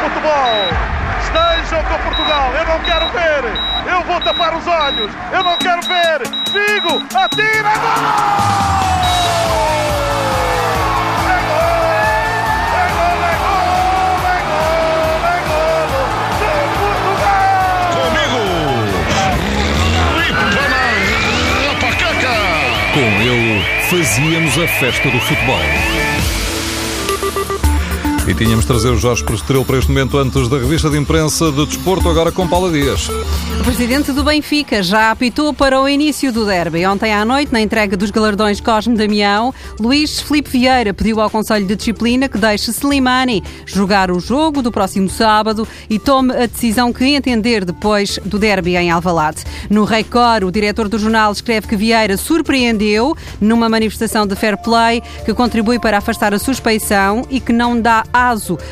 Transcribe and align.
futebol. 0.00 0.90
Estejam 1.22 1.84
com 1.84 1.98
Portugal. 1.98 2.52
Eu 2.54 2.64
não 2.64 2.78
quero 2.80 3.06
ver. 3.10 3.44
Eu 3.86 4.02
vou 4.04 4.20
tapar 4.20 4.54
os 4.56 4.66
olhos. 4.66 5.12
Eu 5.32 5.44
não 5.44 5.56
quero 5.58 5.82
ver. 5.82 6.26
Figo, 6.50 7.02
atira, 7.14 7.72
gol! 7.78 8.70
Com 22.92 23.22
ele 23.22 23.64
fazíamos 23.88 24.58
a 24.58 24.66
festa 24.66 25.08
do 25.10 25.20
futebol. 25.20 26.09
E 28.30 28.34
tínhamos 28.34 28.60
de 28.60 28.68
trazer 28.68 28.90
o 28.90 28.96
Jorge 28.96 29.24
Prestrelo 29.24 29.64
para 29.64 29.76
este 29.76 29.90
momento 29.90 30.16
antes 30.16 30.46
da 30.46 30.56
revista 30.56 30.88
de 30.88 30.96
imprensa 30.96 31.50
de 31.50 31.66
desporto, 31.66 32.08
agora 32.08 32.30
com 32.30 32.46
Paula 32.46 32.70
Dias. 32.70 33.08
O 33.08 33.64
presidente 33.64 34.12
do 34.12 34.22
Benfica 34.22 34.84
já 34.84 35.10
apitou 35.10 35.52
para 35.52 35.80
o 35.80 35.88
início 35.88 36.32
do 36.32 36.46
derby. 36.46 36.86
Ontem 36.86 37.12
à 37.12 37.24
noite, 37.24 37.52
na 37.52 37.60
entrega 37.60 37.96
dos 37.96 38.12
galardões 38.12 38.60
Cosme 38.60 38.96
Damião, 38.96 39.52
Luís 39.80 40.20
Felipe 40.20 40.48
Vieira 40.48 40.94
pediu 40.94 41.20
ao 41.20 41.28
Conselho 41.28 41.66
de 41.66 41.74
Disciplina 41.74 42.28
que 42.28 42.38
deixe 42.38 42.70
Slimani 42.70 43.42
jogar 43.66 44.12
o 44.12 44.20
jogo 44.20 44.62
do 44.62 44.70
próximo 44.70 45.10
sábado 45.10 45.66
e 45.90 45.98
tome 45.98 46.32
a 46.32 46.46
decisão 46.46 46.92
que 46.92 47.04
entender 47.04 47.64
depois 47.64 48.20
do 48.24 48.38
derby 48.38 48.76
em 48.76 48.92
Alvalade. 48.92 49.42
No 49.68 49.84
Record, 49.84 50.44
o 50.44 50.52
diretor 50.52 50.88
do 50.88 51.00
jornal 51.00 51.32
escreve 51.32 51.66
que 51.66 51.76
Vieira 51.76 52.16
surpreendeu 52.16 53.16
numa 53.40 53.68
manifestação 53.68 54.24
de 54.24 54.36
fair 54.36 54.56
play 54.56 55.02
que 55.24 55.34
contribui 55.34 55.80
para 55.80 55.98
afastar 55.98 56.32
a 56.32 56.38
suspeição 56.38 57.26
e 57.28 57.40
que 57.40 57.52
não 57.52 57.78
dá 57.78 58.04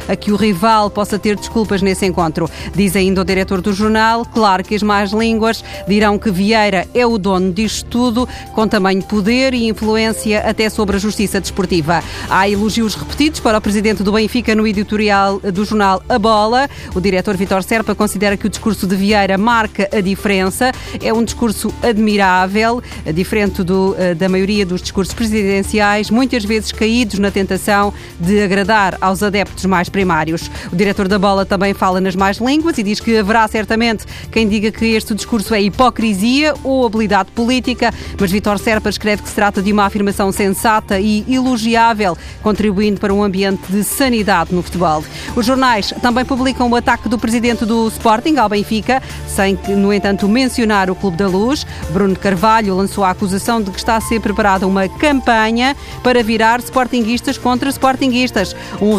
a 0.08 0.16
que 0.16 0.30
o 0.30 0.36
rival 0.36 0.90
possa 0.90 1.18
ter 1.18 1.36
desculpas 1.36 1.82
nesse 1.82 2.04
encontro. 2.04 2.50
Diz 2.74 2.94
ainda 2.94 3.22
o 3.22 3.24
diretor 3.24 3.60
do 3.60 3.72
jornal, 3.72 4.24
claro 4.24 4.62
que 4.62 4.74
as 4.74 4.82
más 4.82 5.10
línguas 5.12 5.64
dirão 5.86 6.18
que 6.18 6.30
Vieira 6.30 6.86
é 6.94 7.06
o 7.06 7.16
dono 7.18 7.52
disto 7.52 7.88
tudo, 7.88 8.28
com 8.54 8.68
tamanho 8.68 9.02
poder 9.02 9.54
e 9.54 9.66
influência 9.66 10.40
até 10.40 10.68
sobre 10.68 10.96
a 10.96 10.98
justiça 10.98 11.40
desportiva. 11.40 12.02
Há 12.28 12.48
elogios 12.48 12.94
repetidos 12.94 13.40
para 13.40 13.58
o 13.58 13.60
presidente 13.60 14.02
do 14.02 14.12
Benfica 14.12 14.54
no 14.54 14.66
editorial 14.66 15.40
do 15.40 15.64
jornal 15.64 16.02
A 16.08 16.18
Bola. 16.18 16.68
O 16.94 17.00
diretor 17.00 17.36
Vitor 17.36 17.62
Serpa 17.62 17.94
considera 17.94 18.36
que 18.36 18.46
o 18.46 18.50
discurso 18.50 18.86
de 18.86 18.96
Vieira 18.96 19.38
marca 19.38 19.88
a 19.92 20.00
diferença. 20.00 20.72
É 21.02 21.12
um 21.12 21.24
discurso 21.24 21.72
admirável, 21.82 22.82
diferente 23.14 23.62
do, 23.62 23.94
eh, 23.98 24.14
da 24.14 24.28
maioria 24.28 24.66
dos 24.66 24.82
discursos 24.82 25.14
presidenciais, 25.14 26.10
muitas 26.10 26.44
vezes 26.44 26.72
caídos 26.72 27.18
na 27.18 27.30
tentação 27.30 27.92
de 28.20 28.42
agradar 28.42 28.96
aos 29.00 29.22
adeptos 29.28 29.64
mais 29.64 29.88
primários. 29.88 30.50
O 30.72 30.76
diretor 30.76 31.06
da 31.06 31.18
bola 31.18 31.46
também 31.46 31.72
fala 31.72 32.00
nas 32.00 32.16
mais 32.16 32.38
línguas 32.38 32.76
e 32.78 32.82
diz 32.82 32.98
que 32.98 33.16
haverá 33.16 33.46
certamente 33.46 34.04
quem 34.32 34.48
diga 34.48 34.72
que 34.72 34.86
este 34.86 35.14
discurso 35.14 35.54
é 35.54 35.62
hipocrisia 35.62 36.54
ou 36.64 36.84
habilidade 36.84 37.30
política, 37.30 37.92
mas 38.20 38.30
Vitor 38.30 38.58
Serpa 38.58 38.88
escreve 38.88 39.22
que 39.22 39.28
se 39.28 39.34
trata 39.34 39.62
de 39.62 39.72
uma 39.72 39.84
afirmação 39.84 40.32
sensata 40.32 40.98
e 40.98 41.24
elogiável, 41.28 42.16
contribuindo 42.42 43.00
para 43.00 43.14
um 43.14 43.22
ambiente 43.22 43.70
de 43.70 43.84
sanidade 43.84 44.54
no 44.54 44.62
futebol. 44.62 45.04
Os 45.36 45.46
jornais 45.46 45.92
também 46.02 46.24
publicam 46.24 46.68
o 46.68 46.76
ataque 46.76 47.08
do 47.08 47.18
presidente 47.18 47.64
do 47.64 47.88
Sporting 47.88 48.36
ao 48.36 48.48
Benfica, 48.48 49.02
sem, 49.26 49.58
no 49.68 49.92
entanto, 49.92 50.28
mencionar 50.28 50.90
o 50.90 50.94
Clube 50.94 51.16
da 51.16 51.28
Luz. 51.28 51.66
Bruno 51.90 52.16
Carvalho 52.16 52.74
lançou 52.74 53.04
a 53.04 53.10
acusação 53.10 53.60
de 53.62 53.70
que 53.70 53.78
está 53.78 53.96
a 53.96 54.00
ser 54.00 54.20
preparada 54.20 54.66
uma 54.66 54.88
campanha 54.88 55.76
para 56.02 56.22
virar 56.22 56.60
sportinguistas 56.60 57.38
contra 57.38 57.70
sportinguistas. 57.70 58.56
Um 58.80 58.96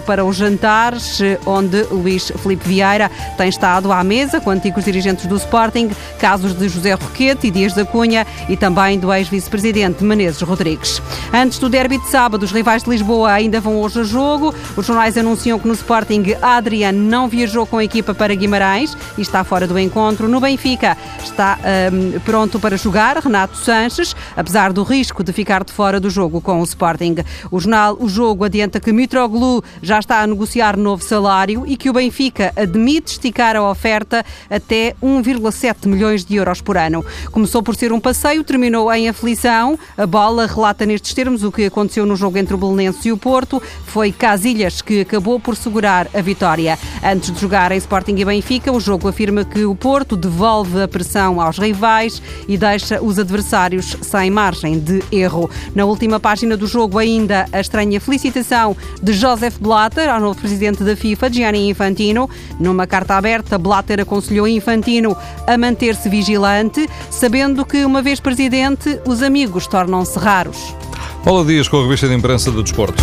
para 0.00 0.24
os 0.24 0.36
jantares, 0.36 1.18
onde 1.46 1.82
Luís 1.84 2.30
Felipe 2.42 2.68
Vieira 2.68 3.10
tem 3.38 3.48
estado 3.48 3.90
à 3.90 4.04
mesa 4.04 4.40
com 4.40 4.50
antigos 4.50 4.84
dirigentes 4.84 5.24
do 5.26 5.36
Sporting, 5.36 5.90
casos 6.18 6.54
de 6.54 6.68
José 6.68 6.92
Roquete 6.92 7.46
e 7.46 7.50
Dias 7.50 7.72
da 7.72 7.84
Cunha 7.84 8.26
e 8.48 8.56
também 8.56 8.98
do 8.98 9.12
ex-vice-presidente 9.12 10.04
Menezes 10.04 10.42
Rodrigues. 10.42 11.00
Antes 11.32 11.58
do 11.58 11.70
derby 11.70 11.98
de 11.98 12.08
sábado, 12.08 12.42
os 12.42 12.52
rivais 12.52 12.82
de 12.82 12.90
Lisboa 12.90 13.32
ainda 13.32 13.58
vão 13.60 13.80
hoje 13.80 14.00
a 14.00 14.04
jogo. 14.04 14.54
Os 14.76 14.84
jornais 14.84 15.16
anunciam 15.16 15.58
que 15.58 15.66
no 15.66 15.74
Sporting 15.74 16.36
Adrian 16.42 16.92
não 16.92 17.26
viajou 17.26 17.66
com 17.66 17.78
a 17.78 17.84
equipa 17.84 18.14
para 18.14 18.34
Guimarães 18.34 18.94
e 19.16 19.22
está 19.22 19.42
fora 19.44 19.66
do 19.66 19.78
encontro. 19.78 20.28
No 20.28 20.40
Benfica 20.40 20.96
está 21.22 21.58
um, 21.92 22.20
pronto 22.20 22.60
para 22.60 22.76
jogar 22.76 23.16
Renato 23.16 23.56
Sanches, 23.56 24.14
apesar 24.36 24.72
do 24.72 24.82
risco 24.82 25.24
de 25.24 25.32
ficar 25.32 25.64
de 25.64 25.72
fora 25.72 25.98
do 25.98 26.10
jogo 26.10 26.40
com 26.40 26.60
o 26.60 26.64
Sporting. 26.64 27.16
O 27.50 27.58
jornal 27.58 27.96
O 27.98 28.08
Jogo 28.08 28.44
adianta 28.44 28.78
que 28.78 28.92
Mitroglou 28.92 29.53
já 29.82 29.98
está 29.98 30.20
a 30.20 30.26
negociar 30.26 30.76
novo 30.76 31.02
salário 31.04 31.64
e 31.66 31.76
que 31.76 31.90
o 31.90 31.92
Benfica 31.92 32.52
admite 32.56 33.12
esticar 33.12 33.56
a 33.56 33.70
oferta 33.70 34.24
até 34.48 34.94
1,7 35.02 35.86
milhões 35.86 36.24
de 36.24 36.36
euros 36.36 36.60
por 36.60 36.76
ano. 36.76 37.04
Começou 37.30 37.62
por 37.62 37.76
ser 37.76 37.92
um 37.92 38.00
passeio, 38.00 38.44
terminou 38.44 38.92
em 38.92 39.08
aflição. 39.08 39.78
A 39.96 40.06
bola 40.06 40.46
relata 40.46 40.86
nestes 40.86 41.12
termos 41.14 41.42
o 41.42 41.52
que 41.52 41.66
aconteceu 41.66 42.06
no 42.06 42.16
jogo 42.16 42.38
entre 42.38 42.54
o 42.54 42.58
Belenense 42.58 43.08
e 43.08 43.12
o 43.12 43.16
Porto. 43.16 43.62
Foi 43.86 44.12
Casilhas 44.12 44.80
que 44.80 45.00
acabou 45.00 45.38
por 45.38 45.56
segurar 45.56 46.08
a 46.14 46.20
vitória. 46.20 46.78
Antes 47.02 47.30
de 47.30 47.40
jogar 47.40 47.72
em 47.72 47.76
Sporting 47.78 48.14
e 48.16 48.24
Benfica, 48.24 48.72
o 48.72 48.80
jogo 48.80 49.08
afirma 49.08 49.44
que 49.44 49.64
o 49.64 49.74
Porto 49.74 50.16
devolve 50.16 50.82
a 50.82 50.88
pressão 50.88 51.40
aos 51.40 51.58
rivais 51.58 52.22
e 52.48 52.56
deixa 52.56 53.02
os 53.02 53.18
adversários 53.18 53.96
sem 54.02 54.30
margem 54.30 54.78
de 54.78 55.02
erro. 55.10 55.50
Na 55.74 55.84
última 55.84 56.18
página 56.18 56.56
do 56.56 56.66
jogo, 56.66 56.98
ainda 56.98 57.46
a 57.52 57.60
estranha 57.60 58.00
felicitação 58.00 58.76
de 59.02 59.12
Joseph 59.44 59.58
Blatter 59.60 60.08
ao 60.08 60.20
novo 60.20 60.40
presidente 60.40 60.82
da 60.82 60.96
FIFA, 60.96 61.30
Gianni 61.30 61.68
Infantino. 61.68 62.30
Numa 62.58 62.86
carta 62.86 63.16
aberta, 63.16 63.58
Blatter 63.58 64.00
aconselhou 64.00 64.48
Infantino 64.48 65.14
a 65.46 65.58
manter-se 65.58 66.08
vigilante, 66.08 66.88
sabendo 67.10 67.66
que, 67.66 67.84
uma 67.84 68.00
vez 68.00 68.20
presidente, 68.20 68.98
os 69.06 69.22
amigos 69.22 69.66
tornam-se 69.66 70.18
raros. 70.18 70.74
Paula 71.22 71.44
Dias 71.44 71.68
com 71.68 71.78
a 71.78 71.82
revista 71.82 72.08
de 72.08 72.14
imprensa 72.14 72.50
do 72.50 72.62
desporto. 72.62 73.02